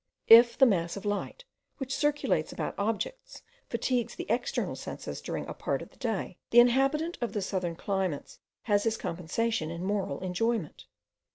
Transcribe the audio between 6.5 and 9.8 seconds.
inhabitant of the southern climates has his compensation